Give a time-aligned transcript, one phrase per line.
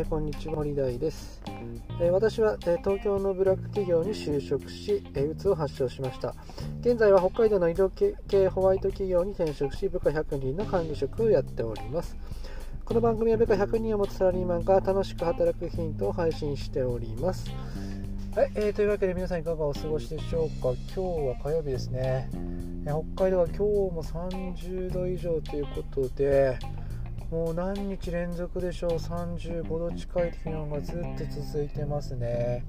[0.00, 0.54] えー、こんにちは。
[0.56, 1.42] 森大です、
[2.00, 6.34] えー、私は、えー、東京のブラック企業に就職し、えうつを発症しました。
[6.80, 12.16] 現在は北海道の医療系ホワイト企業に転職し部下100人の管理職をやっております。
[12.86, 17.50] この番組は部下100人を持つサラリーマンが楽しく働くヒントを配信しております。
[18.34, 20.70] はい、えー、というわけで皆さんいかがお過ごしでしょうか？
[20.70, 22.30] 今日は火曜日ですね、
[22.86, 26.58] え北海道は今日も30度以上ということで
[27.30, 32.64] もう何日連続でしょう？35度近い気温がずっと続いてますね。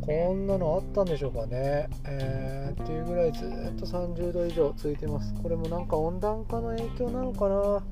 [0.00, 5.34] こんなのあったんでしょうかね、えー、っていうぐらいずっと30度以上続いてます。
[5.42, 7.54] これもなんか温暖化の影響なのかな？
[7.54, 7.82] よ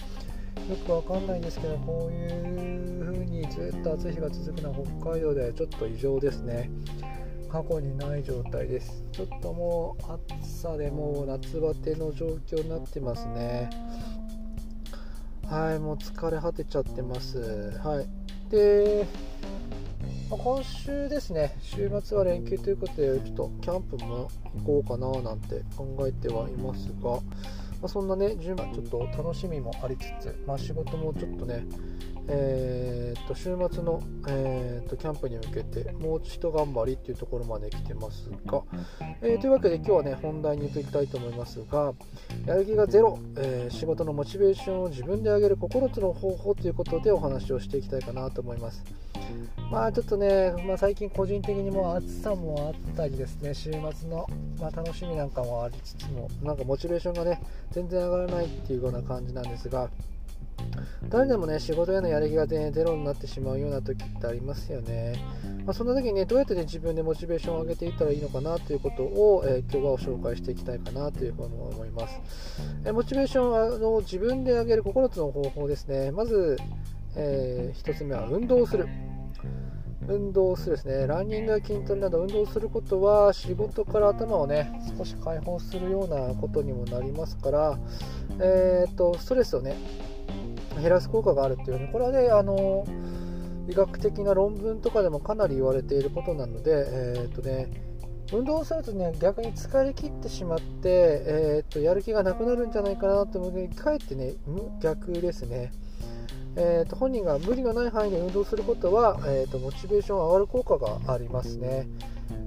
[0.87, 6.71] くわかんないんですけどこういう風にずっと暑い日が続くのは北海道ではちょっと異常ですね。
[7.51, 9.05] 過去にない状態です。
[9.13, 13.69] ちょっともう暑さでもう夏バテの状況になってますね。
[15.51, 17.39] はい、もう疲れ果てちゃってます。
[17.83, 18.51] はい。
[18.51, 19.07] で、
[20.31, 24.31] まあ、今週ですね、週末は連休ということで、ちょっとキャンプも
[24.65, 27.21] 行こうかななんて考えてはいますが、
[27.85, 31.67] まあ、そんなね、順番ちょっと楽しみもありつつ、まあ、仕事もちょっとね、
[32.29, 38.63] えー、と週末の、えー、とキャンプに向けてもう一頑張りっていうところまで来てますが、
[39.21, 41.93] えー、というわけで今日はね本題に移りたいと思いますが
[42.47, 48.83] やる気がゼロ、えー、仕事のモチベーションを自分で上げる9つの方法ということでお話をしていきたいかなと思います。
[49.71, 54.27] まあちょっとね、まあ、最近個人的にも暑さもあったりですね週末の、
[54.61, 57.41] まあ、楽しみなんかもありつつもなんかモチベーションがね
[57.73, 59.91] 全然上がらないっていうような感じなんですが
[61.09, 65.15] 誰でもね、仕事へのやる気が、ね、ゼロになってしまうような時ってありますよね。
[65.65, 72.21] まあ、そんな時にね、どうやって、ね、自分でモチベーションを上げていったらいいのかなということを、えー、今日はご紹介していきたいかなというふうに思います。
[72.85, 76.11] えー、モチベーションを自分で上げる9つの方法ですね。
[76.11, 76.57] まず、
[77.17, 78.89] えー、1つ目は運動する。
[80.09, 87.79] 運動するですね、ランニングや筋トレなど運動することは仕事から頭をね、少し解放するようなことにもなりますから、
[88.41, 89.77] えーと、ストレスをね、
[90.81, 92.85] 減らす効果があるっていうねこれはねあの
[93.69, 97.69] 医学的な論文とかでもかなり言われていることなので、えーとね、
[98.33, 104.35] 運動するとね逆に疲れ切ってしまって、えーと、やる気がなくなるんじゃないかなと思うのでかえってね
[104.83, 105.73] 逆ですね。
[106.57, 111.89] えーと、本人が無理がない範囲で運動することは、えーと、モチベーション上がる効果がありますね。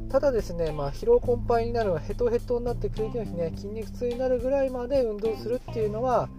[0.09, 6.29] ただですね、まあ、疲労困憊になるヘトヘトになって次の日ね筋肉痛になるぐらいまで運動するっていうのは、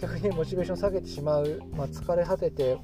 [0.00, 2.76] 逆にモチベーション下げてしまう、まあ、疲れ果てて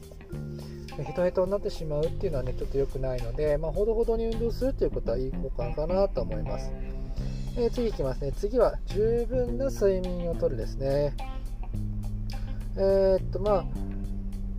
[0.97, 6.71] ヘトヘトになってしまうっていうのはねちょっと良くないので、まあ、ほどほどに運動するっていうことはいい効果かなと思います、
[7.57, 8.33] えー、次いきますね。
[8.33, 11.15] 次は十分な睡眠をとるですね。
[12.77, 13.90] えー、っとまあ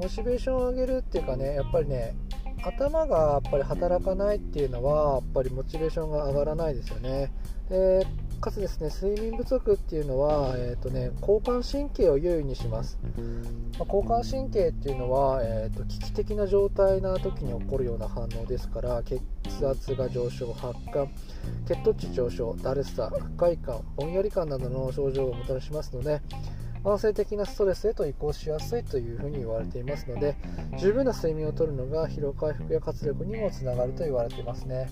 [0.02, 2.16] モチベーションを上げるっていうかねやっぱりね
[2.64, 7.32] 頭がやっぱり働かないっていうのはやっぱりモチベーションが上がらないですよね。
[7.70, 8.06] で
[8.42, 13.00] かつですね睡眠不足っていうのは、えーとね、交感神経を優位にします、
[13.78, 19.22] まあ、交感神経っていうのは、えーと、危機的な状態な時に起こるような反応ですから血
[19.66, 21.08] 圧が上昇発汗
[21.68, 26.20] 血糖値上昇だるさ不快感ぼんやり感などの症状をもたらしますので
[26.84, 30.36] 慢性的なストレスへと移行しやすいというふうに言われていますので
[30.80, 34.90] 十分な睡眠をとるのが疲労回復や活力にもつながると言われていますね。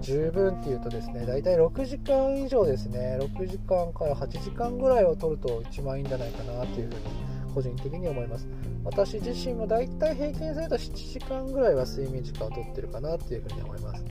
[0.00, 3.18] 十分っていうとですね大体6時間以上ですね。
[3.20, 7.00] 6時間から8時間ぐらいを取ると一番いいんじゃないかなというふうに
[7.54, 8.48] 個人的に思います。
[8.84, 14.04] 私自身も大体平均すると7時間ぐらいは睡眠時間をとってるかなというふうに思います。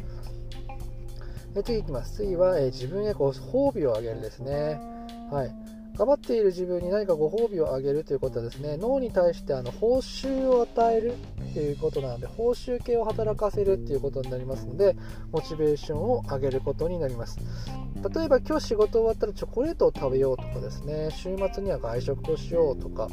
[1.54, 2.16] で次いきます。
[2.16, 4.80] 次は、えー、自分へご褒美をあげるですね。
[5.32, 5.63] はい。
[5.98, 11.14] 頑張っている自分に何かご褒美をあげるということはですね脳に対してあの報酬を与える
[11.52, 14.96] っていうことなので報酬系を働かせるっていうことになりますので
[15.32, 17.38] モチベーションを上げることになります。
[18.16, 23.08] 例えば今日仕事終わったらチョコレートを食べようとかですね週末には外食をしようとか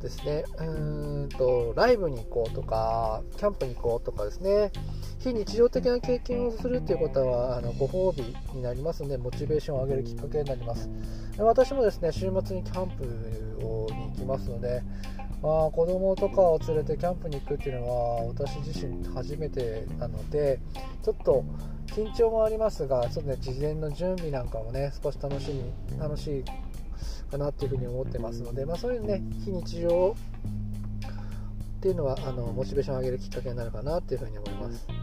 [0.00, 4.70] ですねうーんとライブに行こうとかキャンプに行こうとかですね
[5.18, 10.88] 非日常的な経験をするっていうことはあのご褒美になりますのでモチベーションを上げるきっかけになります。
[11.38, 14.82] 私もですね週末にキャンプをに行きますので
[15.42, 20.58] まあ、子供とかを連れてキャンプに行くっていうのは私自身初めてなので
[21.04, 21.44] ちょっと
[21.86, 26.44] 緊張もありますがちょっと、ね、事前の準備なんかもね少し楽しみ楽しい
[27.30, 30.16] かなっていうふうに思ってますので、まあ、そういうね非日常
[31.78, 34.97] っていうのはあのモチベーションを上げるきっかけになるかなっていうふうに思います。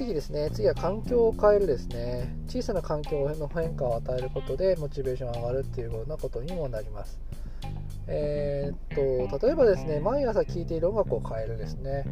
[0.00, 0.48] 次ですね。
[0.50, 2.34] 次は環境を変えるですね。
[2.48, 7.20] 小さな環境の変化を与えることでモチベーションが上がるっていうようなことにもなります。
[8.06, 12.04] えー、っと例えばですね毎朝聴いている音楽を変えるですね、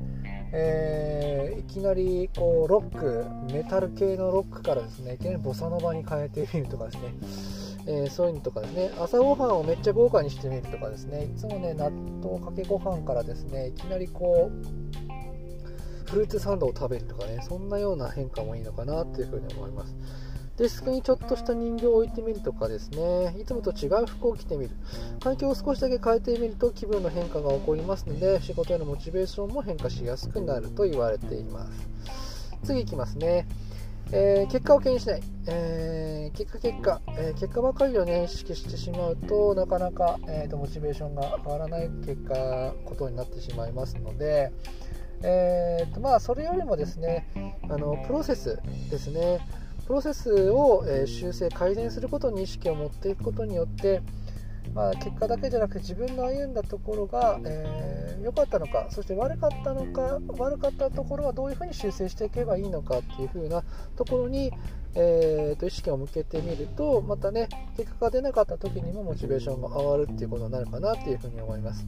[0.52, 7.14] えー、いきなりこうロックメタル系のロックからですねいきなりボサノバに変えてみるとかですね、
[7.86, 8.90] えー、そういうのとかですね。
[9.00, 11.24] 朝ごはんをめっちゃ豪華にしてみるとかですね。
[11.24, 15.07] いつもね納豆かけご飯からですねいきなりこう
[16.10, 19.94] フルーツサンドを食べるとかねそんなような変化もいいのかなっていうふうに思います。
[20.56, 24.70] デスクにちょっとした人形を置いてみるとかですねいつもと違う服を着てみる。
[25.20, 32.58] 環境を少しだけ変えてみると気分の変化が起こりますので仕事へのモチベーションも変化しやすくなると言われています。
[32.64, 33.46] 次いきますね。
[34.10, 44.50] えー、結果を気にしない、えー、結果結果、えー、結果ばかりをね意識してしまうとなかなか、えーと、モチベーションが上がらない結果ことになってしまいますので、
[45.22, 47.26] えーとまあ、それよりもですね
[47.68, 48.60] あのプロセス
[48.90, 49.40] ですね。
[49.86, 54.02] プロセスを、え修正改善することに意識を持っていくことによって、
[54.74, 63.64] まあ、結果だけじゃなくて自分の歩んだところが良、えー、かったのかそして悪かったのか悪かったところはどういうふうに修正していけばいいのかっていうふうな
[63.96, 64.52] ところに、
[64.94, 67.48] えー、と意識を向けてみるとまたね
[67.78, 71.86] 結果が出なかった時にもモチベーションが上がるっていうことになるかなっていうふうに思います。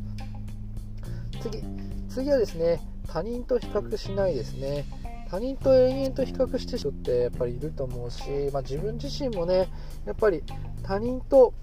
[1.42, 1.62] 次
[2.08, 2.80] 次はですね
[3.12, 4.84] 他人と比較しないですね。
[5.30, 8.22] 他人と延々と比較してる人ってやっぱりいると思うし、
[8.52, 9.68] まあ、自分自身もね
[10.04, 10.42] やっぱり
[10.82, 11.54] 他人と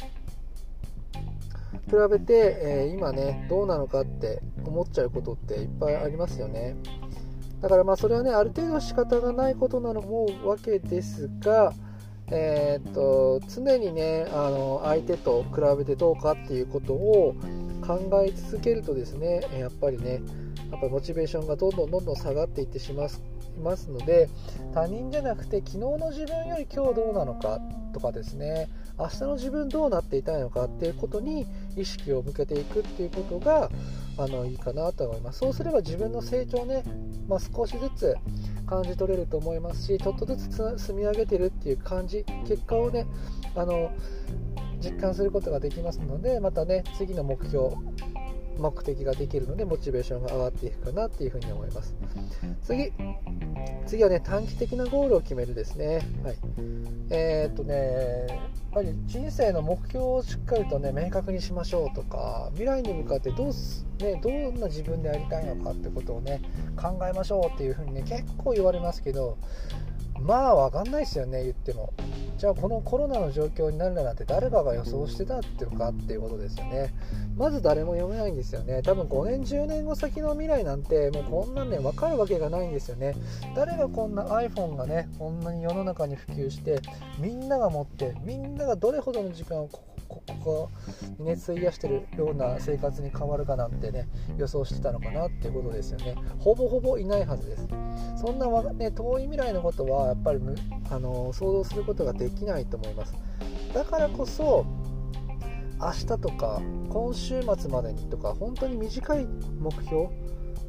[1.87, 6.75] 比べて、えー、今ねどうなのかって思っちゃうことっていっぱいありますよね。
[7.61, 11.73] だからまあそれはねある程度仕方がないことなのもわけですが
[12.29, 17.35] えー、っと常にねあの相手と比べてどうかっていうことを
[17.87, 20.21] 考え続けるとですねやっぱりね
[20.71, 23.09] やっぱモチベーションがどんどんどんどん下がっていってしまい
[23.63, 24.29] ますので
[24.73, 27.59] 他人じゃなくて昨日の自分より今日どうなのか
[27.93, 28.67] とかですね
[28.99, 31.45] 明日の自分どうなっていたいのかっていうことに
[31.75, 33.69] 意識を向けていくっていうことが
[34.17, 35.39] あのいいかなと思います。
[35.39, 36.83] そうすれば自分の成長ね、
[37.27, 38.15] まあ、少しずつ
[38.65, 43.05] 感じ取れると思いますしちょっとずつ積み上げてるっていう感じ結果をね
[43.55, 43.91] あの
[44.79, 47.75] 実感することができますのでまたね次の目標
[48.57, 51.95] 目的ができるのでモチベーションが上がっていくかなっていうふうに思います。
[52.63, 52.91] 次
[53.85, 56.01] 次はね短期的なゴールを決めるですね。
[56.23, 56.35] はい。
[57.09, 58.39] えー、っとねやっ
[58.73, 66.41] ぱり人生の目標をしっかりとね明確にしましょうとか未来に向かってどうす、ね、どんな自分でやりたいのかってことをね
[66.75, 69.37] 考えましょうっていうふうにね結構言われますけど
[70.19, 71.93] まあ分かんないですよね言っても。
[72.37, 76.93] じゃあこのコロナの状況になるならって誰かが予想してたっていうかっていうことですよね。
[77.35, 78.81] まず誰も読めないんですよね。
[78.83, 83.15] 多分5年10年後先の未来なんてもうこんなんね分かるわけがないんですよね。
[83.55, 86.79] 誰がこんな iPhone がねこんなに世の中に普及して
[87.17, 89.96] みんなが持ってみんながどれほどの時間をここ
[90.35, 90.69] こ
[91.19, 94.07] にね費やしてるような生活に変わるかなんてね
[94.37, 96.15] 予想してたのかなっていうことですよね。
[96.39, 97.67] ほぼほぼいないはずです。
[98.17, 100.39] そんな、ね、遠い未来のことはやっぱり
[100.89, 103.13] あの想像することができないと思います。
[103.73, 104.65] だからこそ
[105.79, 109.27] 明日とか今週末までにとか本当に短い
[109.59, 110.09] 目標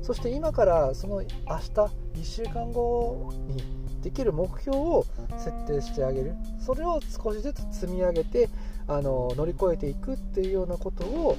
[0.02, 3.62] そして今からその明日1週間後に
[4.02, 5.06] できる目標を
[5.38, 6.34] 設定してあげる。
[6.60, 8.48] それを少しずつ積み上げて
[8.88, 11.36] あの乗り越えていくっていうようなことを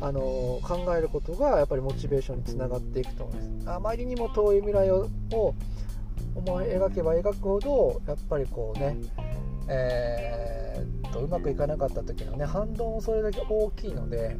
[0.00, 0.20] あの
[0.62, 3.70] 考えることがやっぱりモチベーションにつながっていくと思います。
[3.70, 5.08] あまりにも遠い未来を
[6.34, 8.96] 思い描けば描くほどやっぱりこうね、
[9.68, 14.36] えー、っとうまくいかなかった時のね反動もそれだけ大きいので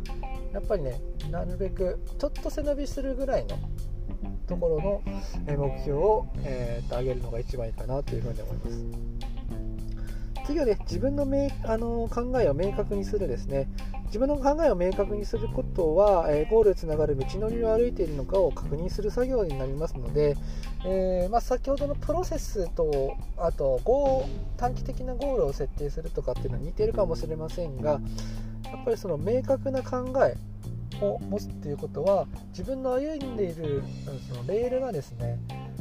[0.52, 3.58] やっぱりねなるべくちょっと背伸びするぐらいの
[4.46, 5.02] ところの
[5.46, 9.29] 目標を、えー、と上げるのが一番いいかなというふうに思います。
[10.46, 11.26] 次はね自分の
[11.64, 13.68] あの考えを明確にするですね。
[14.10, 20.36] 自分の考えを明確にすることは、えー、ゴールへつながる道のりを歩いているのかを確認する作業になりますので、
[20.84, 23.80] えー、まあ、先ほどのプロセスとあと
[24.56, 28.00] 短期的なゴールを設定するとかっていうのは似てるかもしれませんが
[28.64, 30.36] やっぱりその明確な考え
[31.04, 33.84] を持つっていうことは自分の歩んでいる
[34.28, 35.38] そのレールがですね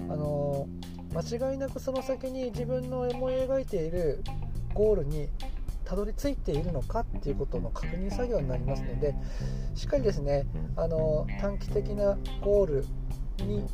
[0.08, 0.68] あの
[1.14, 4.24] 間違いなくその先に自分の思い描いている
[4.80, 5.28] ゴールに
[5.84, 9.14] たどり着いているのかっていうことの確認作業になりますので
[9.76, 10.46] しっかりですね
[10.78, 12.86] あの短期的なゴール
[13.46, 13.66] に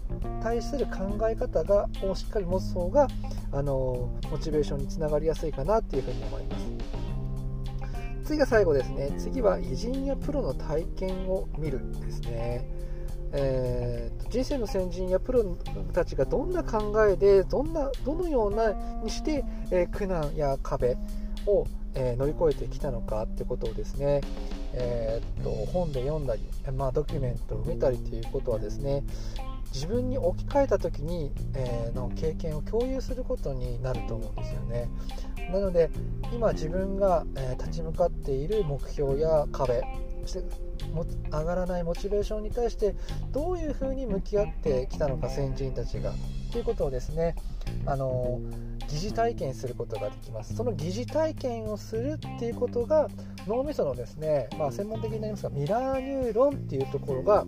[0.41, 3.07] 対する考え方がをしっかり持つ方が
[3.51, 6.65] あのモチベーションにつながりやすいかなっていうふうに思います。
[8.23, 9.13] 次が最後ですね。
[9.19, 12.67] 次は偉人やプロの体験を見るですね。
[13.37, 15.43] え、人生の先人やプロ
[15.93, 18.71] たちがどんな考えでどんなどのような
[19.03, 20.97] にして、え、苦難や壁
[21.45, 24.21] を、え、乗り越えてきたのかってことをですね、
[24.73, 26.41] えー、っと本で読んだり、
[26.73, 29.03] まあ、ドキュメントを見たりということはですね
[29.73, 34.89] 自分に置き換えた時に、え、の経験を共有することになると思うんですよね。
[35.51, 35.89] なので
[36.33, 39.81] 今自分が、え、立ち向かっている目標や壁
[40.25, 42.95] 上がらないモチベーションに対して
[43.31, 46.13] どういうふうに向き合ってきたのか先人たちが。
[46.51, 47.35] ということをですね
[47.85, 48.39] あの
[48.87, 50.55] 疑似体験することができます。
[50.55, 53.09] その疑似体験をするっていうことが
[53.47, 57.45] 脳みそのですね、まあ、専門的になりますがミラーニューロンっていうところが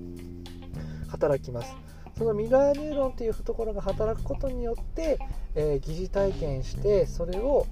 [1.08, 1.76] 働きます。
[2.18, 5.20] そのミラーニューロンっていうところが働くことによって、
[5.54, 7.68] えー、疑似体験してそれを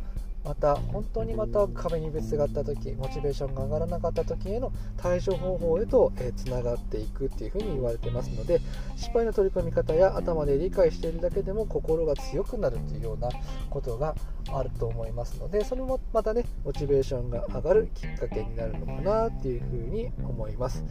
[0.46, 8.62] また本当にまた壁にぶつかった時モチベーションが上がらなかった時への対処方法へとつな、えー、がっていくっていうふうに言われてますので
[8.96, 13.30] 失敗の取り組み方や頭で理解しているだけでも心が強くなるというような
[13.70, 14.16] ことが
[14.52, 20.84] あると思いますのでそれもまたねモチベーションが上がるきっかけになるのかなっていうふうに思います。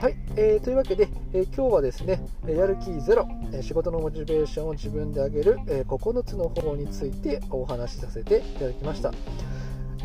[0.00, 3.26] はい、えー、というわけで、えー、今日はですねやる気ゼロ
[3.62, 9.12] 仕事のモチベーションを自分で上げる、え9つの方法についてお話しさせていただきましたきました。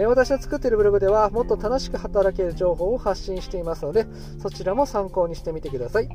[0.07, 4.07] 私の作っているブログではもっと楽しく働ける情報を発信していますので
[4.41, 6.07] そちらも参考にしてみてください。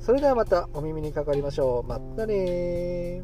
[0.00, 1.88] それではまたお耳にかかりましょう。
[1.88, 3.22] またね